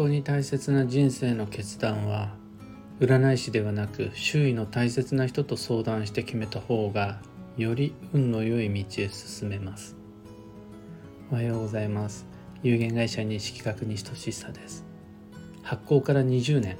[0.00, 2.30] 当に大切な人生の決断は
[3.00, 7.20] 占い師ではなく周囲の大切な人と相談して決めた方が
[7.58, 9.96] より運の良い道へ進めます。
[11.30, 12.26] おはようございます。
[12.62, 14.86] 有限会社西企画西俊久です。
[15.62, 16.78] 発行から20年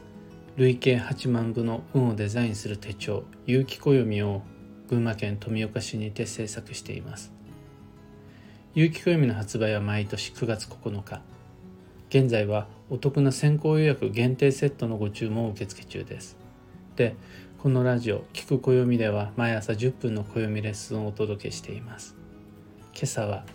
[0.57, 4.41] 累計8万部の運をデザインする手帳有機暦を
[4.89, 7.35] 群馬県富岡市にて制作しています。
[8.75, 11.21] 有機暦の発売は毎年9月9日。
[12.09, 16.37] 現在はお得な先行予約限定セットのご注文を受付中です。
[16.97, 17.15] で
[17.59, 22.17] このラジオ「聞く暦」では毎朝10分の暦レッスンをお届けしています。
[22.93, 23.47] 今朝は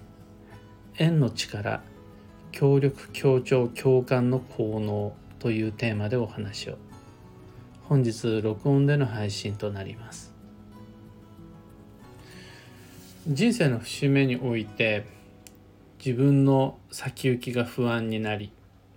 [0.98, 1.84] 「縁の力
[2.54, 6.78] 協力協調共感の効能」というテーマでお話を。
[7.84, 10.34] 本日録音での配信となります。
[13.28, 15.04] 人生の節目において
[15.98, 18.52] 自分の先行きが不安になり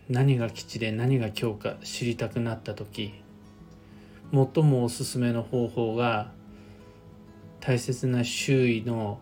[0.08, 3.14] 何が基地で何が強か知りたくなった時
[4.32, 6.32] 最もおすすめの方法が
[7.60, 9.20] 大切な周囲の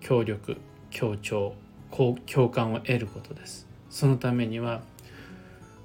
[0.00, 0.58] 協力
[0.90, 1.54] 協調
[1.90, 3.66] 共感を得ることです。
[3.88, 4.82] そのためには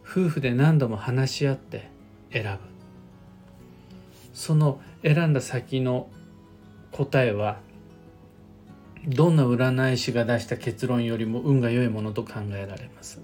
[0.03, 1.89] 夫婦で何度も話し合って
[2.31, 2.59] 選ぶ。
[4.33, 6.09] その選んだ先の
[6.91, 7.59] 答えは
[9.07, 13.21] どんな占い師が出した結論よりも運が良いものと考えられます。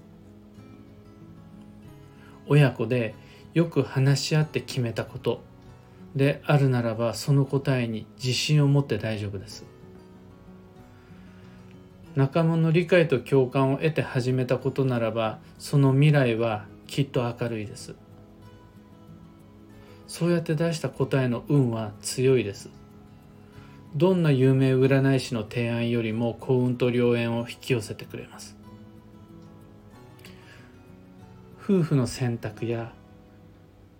[2.48, 3.14] 親子で
[3.54, 5.42] よく話し合って決めたこと。
[6.14, 9.64] であるならばその答えに自信を持って大丈夫です。
[12.16, 17.94] 仲間の理解と共感を得て始めたことならばその未来はきっと明るいです。
[20.08, 22.70] そうやって出した答えの運は強いです。
[23.94, 28.57] どんな有名占い師の提案よりも幸運と良縁を引き寄せてくれます。
[31.68, 32.94] 夫婦の選択や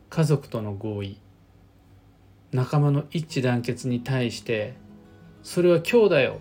[0.08, 1.20] 家族との合意
[2.50, 4.72] 仲間の一致団結に対して
[5.42, 6.40] それは今日だよ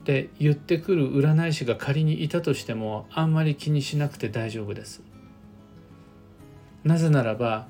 [0.00, 5.02] って言ってくる占い師が仮にいたとしてもあんまり気にしなくて大丈夫です。
[6.84, 7.68] なぜならば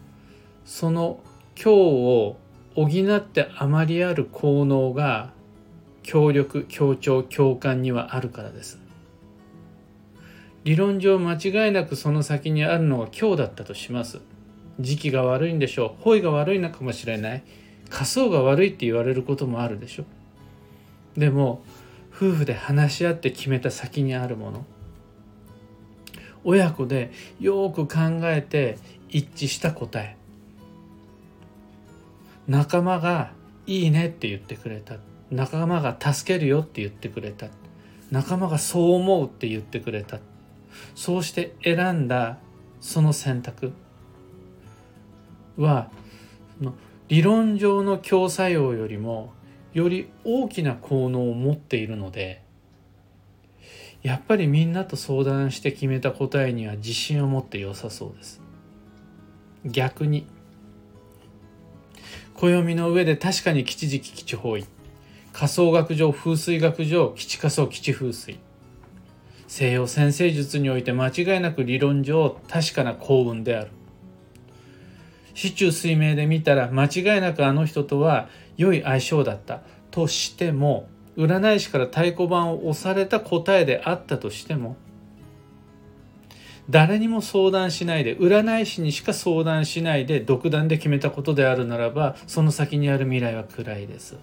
[0.65, 1.19] その
[1.57, 2.37] 今日を
[2.77, 5.33] 補ってあまりある効能が
[6.05, 8.86] 協力協調共感にはあるからです。
[10.67, 14.19] 理論上間違いなくその先にあるのが今日だったとします。
[14.81, 16.03] 時期が悪いんでしょう。
[16.03, 17.45] 方位が悪いのかもしれない。
[17.89, 20.05] 仮想が悪いって言われることもあるでしょ
[21.17, 21.63] でも
[22.13, 24.67] 夫婦で話し合って決めた先にあるもの。
[26.43, 28.79] 親子でよく考えて
[29.09, 30.17] 一致した答え。
[32.49, 33.31] 仲間が
[33.69, 34.97] いいねって言ってくれた。
[35.31, 37.47] 仲間が助けるよって言ってくれた。
[38.11, 40.19] 仲間がそう思うって言ってくれた。
[40.95, 42.39] そうして選んだ
[42.81, 43.73] その選択
[45.57, 45.91] は
[47.09, 49.33] 理論上の強作用よりも
[49.73, 52.43] より大きな効能を持っているので
[54.03, 58.41] やっぱりみんなと相談して決めた答えには自信を持って良さそうです。
[59.65, 60.29] 逆に
[62.35, 64.67] 暦の上で確かに吉時期吉方位。
[65.33, 68.39] 仮想学上風水学上吉仮想吉風水。
[69.49, 73.71] 西洋先生術において間違いなく理論上確かな幸運である。
[75.35, 84.77] 市中水明で見たら間違いなくあの人とは良い相性だったとしても占い師から太鼓判を押された答えであったとしても
[86.69, 94.17] 誰にも相談しないで占い師にしか相談しないで独断で決めたことであるならばその先にある未来は暗いです。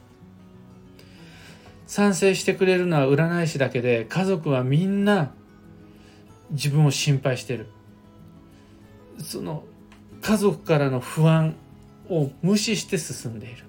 [1.93, 5.31] 賛成してくれるのは占い師だけで家族はみんな
[6.49, 7.67] 自分を心配してる。
[9.19, 9.63] その
[10.19, 11.53] 家族からの不安
[12.09, 13.65] を無視して進んでいる。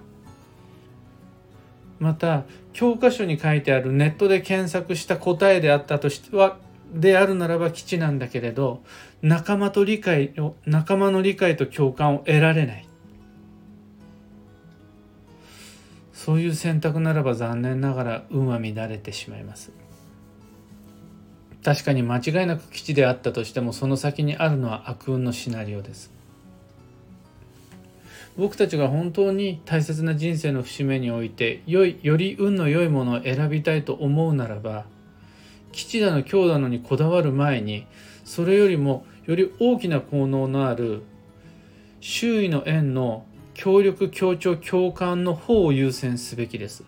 [1.98, 6.56] また教科書に書いてあるネットで検索した答えであったとしては
[6.94, 8.82] であるならば基地なんだけれど
[9.20, 12.88] 仲間と理解を仲間の理解と共感を得られない。
[16.24, 19.72] そういう選択ならば残念ながら運は乱れてしまいます。
[21.62, 26.10] 確かに間違いなく基地であったとしてもその先にあるのは悪運のシナリオです。
[28.38, 34.86] 僕たちが本当に大切な人生の節目において良いより運の良いものを選びたいと思うならば
[35.72, 37.86] 吉だの強だのにこだわる前に
[38.24, 41.02] それよりもより大きな効能のある
[42.00, 46.84] 周囲の縁の協力協調共感の方を優先すべきです。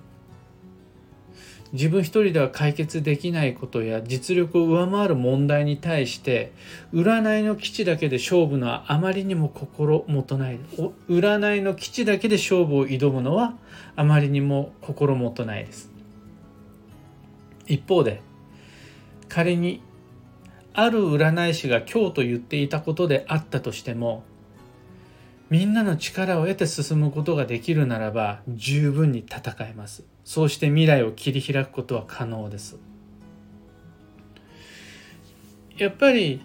[1.73, 6.53] 自分一人では解決できないことや実力を上回る問題に対して
[6.93, 10.59] 占いの基地だけで勝負のはあまりにも心もとない。
[11.09, 13.55] 占いの基地だけで勝負を挑むのは
[13.95, 15.91] あまりにも心もとないです。
[17.67, 18.23] 一方で
[19.29, 19.81] 仮に
[20.73, 24.25] ある占い師が今日と言っていたことであったとしても
[25.49, 32.77] みんなの力を得て進むことができるならば十分に戦えますそうして未来を切り開くことは可能です
[35.77, 36.43] やっぱり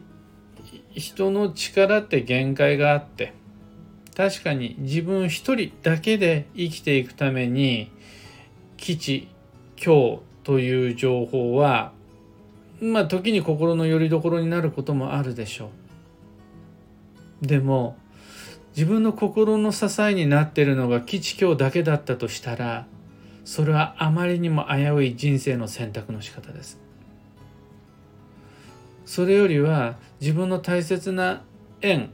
[0.92, 3.33] 人の力って限界があって
[4.15, 7.92] 確かに自分一人だけで生きていくために
[8.77, 9.27] 基地
[9.83, 11.94] 今日という情報は
[12.81, 15.69] まあ時に心の拠り所になることもあるでしょ
[17.44, 17.47] う。
[17.47, 17.95] でも
[18.75, 22.85] 自分の心の支えになっているのが基地教だけだったとしたら
[23.44, 26.79] それはあまりにも危うい人生の選択の仕方です。
[29.06, 31.41] それよりは自分の大切な
[31.81, 32.12] 縁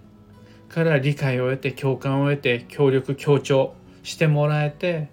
[0.67, 5.09] から理解を得て共感を得て協力協調してもらえて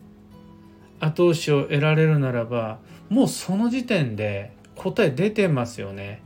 [0.98, 2.78] 後押しを得られるならば
[3.10, 6.22] もうその時点で答え出てますよね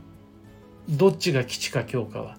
[0.87, 2.38] どっちが基地か強化は。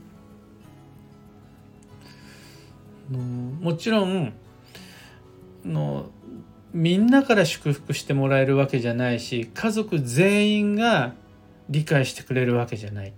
[3.10, 4.32] もちろん
[5.64, 6.10] の
[6.72, 11.14] みんなから祝福してもらえるわけじゃないし家族全員が
[11.68, 13.12] 理解してくれるわけじゃない。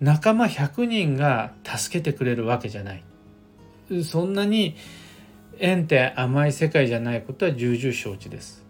[0.00, 3.04] 仲間100人が助けてくれるわけじゃない。
[4.04, 4.76] そんなに
[5.58, 8.64] 縁って甘い世界じゃないことは重々承知です。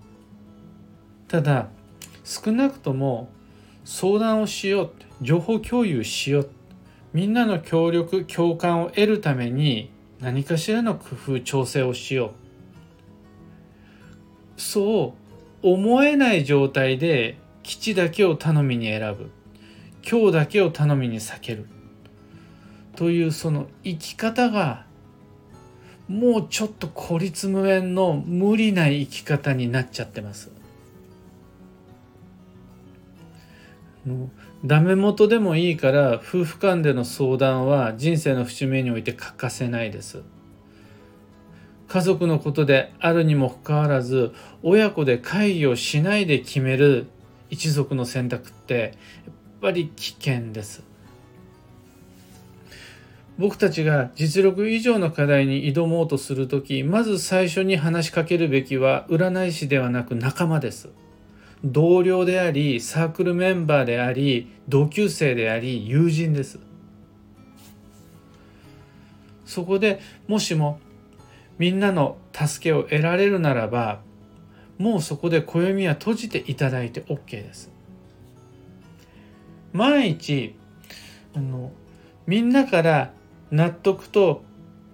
[1.28, 1.68] ただ
[2.24, 3.28] 少なくとも
[3.84, 4.92] 相談をしよう
[5.22, 6.50] 情報共有しよう
[7.12, 9.90] みんなの協力共感を得るために
[10.20, 12.34] 何かしらの工夫調整をしよ
[14.56, 14.60] う。
[14.60, 15.14] そ
[15.62, 19.30] う思えない状態で基地だけを頼みに選ぶ。
[20.08, 21.66] 今日だけを頼みに避ける。
[22.96, 24.84] というその生き方が
[26.08, 30.50] もうちょっと孤立無縁の無理な生き方になっちゃってます。
[34.64, 40.22] ダメ元でもいいから夫婦間での相談は人生の節目において欠かせないです。
[41.88, 44.32] 家族のことであるにもかかわらず
[44.62, 47.06] 親子で会議をしないで決める
[47.48, 48.94] 一族の選択って
[49.24, 50.82] やっぱり危険です。
[53.38, 60.88] 僕たちが実力以上の課題に挑もうとする時まず最初に話しかけるべきは占い師ではなく仲間です
[61.64, 66.58] 同僚でありサークルメンバーであり同級生であり友人です。
[69.44, 70.78] そこでもしも
[71.58, 74.00] みんなの助けを得られるならば
[74.78, 77.70] もうそこで暦は閉じていただいて OK です。
[79.72, 80.54] 万一
[81.34, 81.72] あの
[82.26, 83.12] みんなから
[83.50, 84.42] 納得と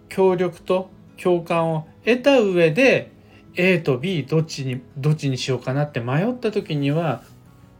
[0.09, 0.89] 協力と
[1.21, 3.11] 共感を得た上で
[3.56, 7.23] A と B どっちにどっちにしようかなって迷った時には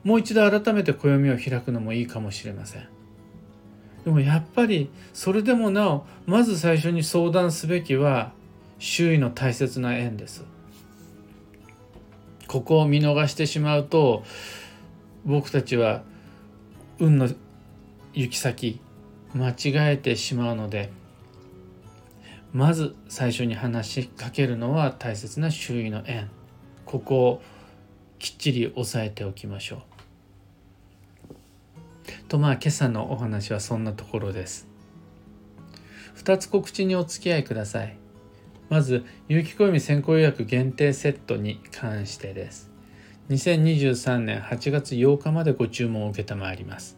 [0.05, 2.89] もう一度改めて暦を開くのもいいかもしれません。
[4.05, 8.33] でもやっぱりそれでもなおまず最初に相談すべきは
[8.79, 10.45] 周囲の大切な縁です。
[12.47, 14.23] ここを見逃してしまうと
[15.25, 16.03] 僕たちは
[17.01, 17.29] 運の
[18.13, 18.81] 行き先
[19.35, 20.93] 間違えてしまうので
[22.55, 26.31] まず最初に話しかけるのは大切な周囲の縁
[26.85, 27.43] ここを
[28.21, 29.81] きっちり押さえておきましょう。
[32.29, 34.69] とまあ今朝のお話はそんなところです。
[36.17, 37.97] 2つ告知にお付き合いください。
[38.71, 42.71] まず、有機小読先行予約限定セットに関してです。
[43.31, 46.23] 2023年8月8日までご注文を承
[46.57, 46.97] ります。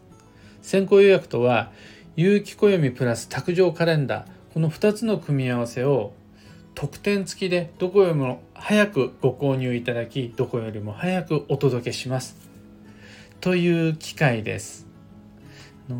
[0.61, 1.71] 先行予約とは、
[2.15, 6.13] 有機暦プラス卓上カレンダーこの2つの組み合わせを
[6.73, 12.35] 特典付きでどこよりも早くご購入いただきどこよりも早くお届けします。
[13.39, 14.87] という機会です。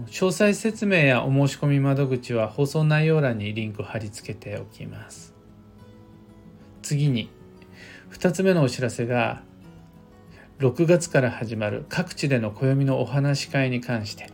[0.07, 5.35] 詳細説明やお申し込み窓口は放送内容欄にリンク貼り付けておきます。
[6.81, 7.29] 次に
[8.09, 9.43] 2つ目のお知らせが
[10.57, 14.31] 6月から始まる各地での暦のお話し会に関して。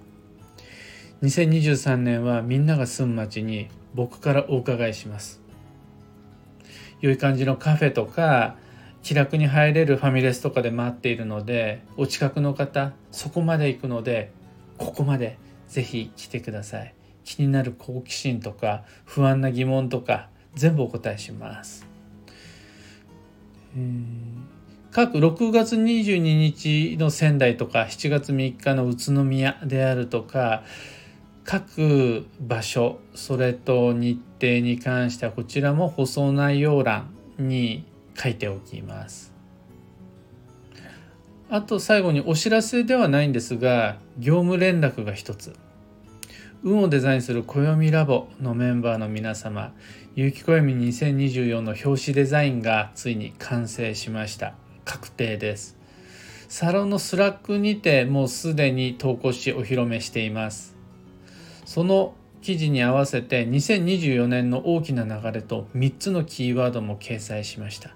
[1.24, 5.42] 2023年はみんなが住む町に僕からお伺いします。
[7.02, 8.56] 良い感じのカフェとか
[9.02, 14.32] 気楽に入れるファミレスとかで待っているのでお近くの方そこまで行くので
[14.78, 16.94] ここまでぜひ来てください。
[17.26, 21.88] 気になる好奇心とか不安な疑問とか全部お答えします、
[24.92, 30.64] 各6月22日の仙台とか7月3日の宇都宮であるとか
[31.46, 37.86] 各場所それと日程に関してはこちらも放送内容欄に
[38.16, 39.34] 書いておきます。
[41.50, 45.54] あと最後にお知らせではないんですが業務連絡が一つ。
[46.64, 49.74] 運をデザインする暦ラボのメンバーの皆様
[50.16, 54.56] 有機暦2024の表紙デザインがついに完成しました。
[54.86, 55.78] 確定です。
[56.48, 60.73] サロンのスラックにてもうすでに投稿しお披露目しています。
[61.66, 67.92] その記事に合わせて2024年の大きな流れと3つのキーワードも掲載しました。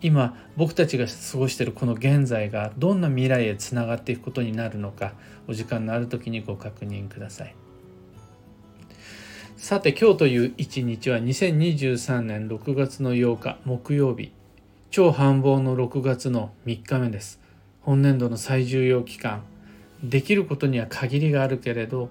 [0.00, 5.14] 今僕たちが過ごしているこの現在がどんな未来へつながっていくことになるのか
[5.48, 7.54] お時間のある時にご確認ください。
[9.56, 14.30] さて今日という一日は2023年6月の8日木曜日。
[14.90, 17.40] 超繁忙の6月の3日目です。
[17.80, 19.42] 本年度の最重要期間。
[20.02, 22.08] できることには限りがあるけれど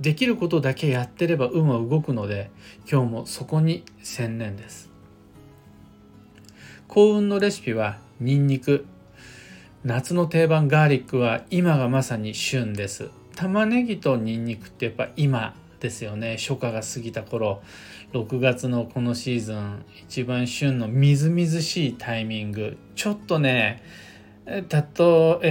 [0.00, 2.50] できることだけやってれば運は動くので
[2.90, 4.90] 今日もそこに専念です。
[6.88, 8.86] 幸運のレシピはニンニク。
[9.84, 13.10] 夏の定番ガーリックは今がまさに旬です。
[13.36, 16.36] 玉ねぎとニンニクってやっぱ今ですよね。
[16.38, 17.62] 初夏が過ぎた頃。
[18.12, 22.78] 6月のこのシーズン一番旬のみずみずしいタイミング。
[22.94, 23.82] ちょっとね
[24.46, 24.66] 例え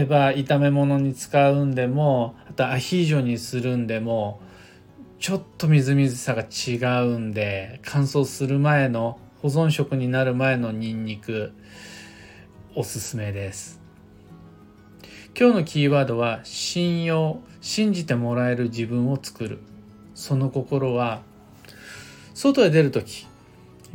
[0.06, 4.40] ば炒め物に使うんでもあとアヒージョにするんでも
[5.20, 11.54] ちょっとみずみずさが違うんで乾燥する前の保存食になる前のニンニク
[12.76, 13.82] おすすめです。
[15.38, 19.60] 今日のキーワードは信用信じてもらえる自分を作る。
[20.14, 21.22] その心は
[22.34, 23.28] 外へ出る時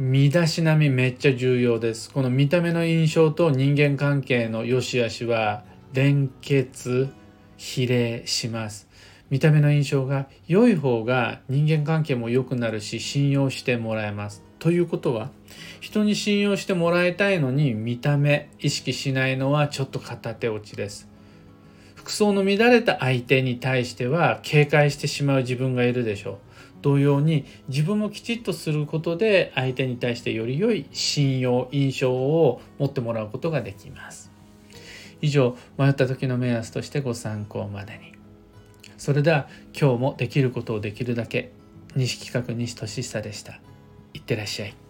[0.00, 2.12] 身だしなみめっちゃ重要です。
[2.12, 7.08] この見た目の印象と人間関係の良し悪しは連結
[7.56, 8.86] 比例します。
[9.28, 14.44] 見た目の印象が良い方が人間関係も良くなるし信用してもらえます。
[14.60, 15.30] ということは
[15.80, 21.08] 人に信用してもらいたいのに見た目意識しないのはちょっと片手落ちです。
[21.96, 26.47] 服装の乱れた相手に対しては警戒してしまう自分がいるでしょう。
[26.82, 34.30] 同様に自分もきちっとすることで相手に対してより良い信用印象を持ってもらうことができます。
[35.20, 38.12] 以上迷った時の目安としてご参考までに。
[38.96, 41.52] それでは今日もできることをできるだけ
[41.94, 43.60] 西企画西俊久でした。
[44.14, 44.87] いってらっしゃい。